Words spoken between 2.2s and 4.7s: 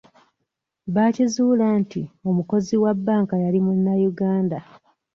omukozi wa bbanka yali munnayuganda.